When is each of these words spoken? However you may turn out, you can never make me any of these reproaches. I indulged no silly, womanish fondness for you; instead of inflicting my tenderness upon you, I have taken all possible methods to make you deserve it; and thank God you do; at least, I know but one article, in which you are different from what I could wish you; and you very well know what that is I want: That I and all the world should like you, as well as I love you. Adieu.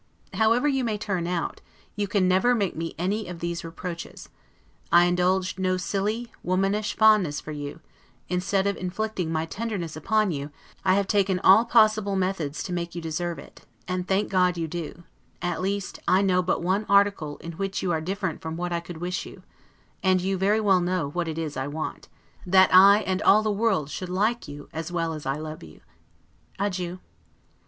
However 0.33 0.67
you 0.67 0.83
may 0.83 0.97
turn 0.97 1.27
out, 1.27 1.61
you 1.95 2.07
can 2.07 2.27
never 2.27 2.55
make 2.55 2.75
me 2.75 2.95
any 2.97 3.27
of 3.27 3.37
these 3.37 3.63
reproaches. 3.63 4.29
I 4.91 5.05
indulged 5.05 5.59
no 5.59 5.77
silly, 5.77 6.31
womanish 6.41 6.95
fondness 6.97 7.39
for 7.39 7.51
you; 7.51 7.81
instead 8.27 8.65
of 8.65 8.75
inflicting 8.77 9.31
my 9.31 9.45
tenderness 9.45 9.95
upon 9.95 10.31
you, 10.31 10.49
I 10.83 10.95
have 10.95 11.05
taken 11.05 11.37
all 11.41 11.65
possible 11.65 12.15
methods 12.15 12.63
to 12.63 12.73
make 12.73 12.95
you 12.95 12.99
deserve 13.03 13.37
it; 13.37 13.67
and 13.87 14.07
thank 14.07 14.29
God 14.31 14.57
you 14.57 14.67
do; 14.67 15.03
at 15.39 15.61
least, 15.61 15.99
I 16.07 16.23
know 16.23 16.41
but 16.41 16.63
one 16.63 16.83
article, 16.89 17.37
in 17.37 17.51
which 17.51 17.83
you 17.83 17.91
are 17.91 18.01
different 18.01 18.41
from 18.41 18.57
what 18.57 18.73
I 18.73 18.79
could 18.79 18.97
wish 18.97 19.27
you; 19.27 19.43
and 20.01 20.19
you 20.19 20.35
very 20.35 20.59
well 20.59 20.81
know 20.81 21.11
what 21.11 21.27
that 21.27 21.37
is 21.37 21.55
I 21.55 21.67
want: 21.67 22.09
That 22.43 22.73
I 22.73 23.01
and 23.01 23.21
all 23.21 23.43
the 23.43 23.51
world 23.51 23.91
should 23.91 24.09
like 24.09 24.47
you, 24.47 24.67
as 24.73 24.91
well 24.91 25.13
as 25.13 25.27
I 25.27 25.35
love 25.35 25.61
you. 25.61 25.81
Adieu. 26.57 26.99